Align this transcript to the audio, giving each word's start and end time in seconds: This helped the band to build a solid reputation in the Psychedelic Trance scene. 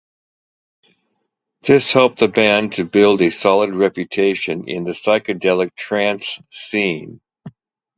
This 1.61 1.93
helped 1.93 2.17
the 2.17 2.27
band 2.27 2.73
to 2.73 2.85
build 2.85 3.21
a 3.21 3.29
solid 3.29 3.75
reputation 3.75 4.67
in 4.67 4.83
the 4.83 4.93
Psychedelic 4.93 5.75
Trance 5.75 6.41
scene. 6.49 7.21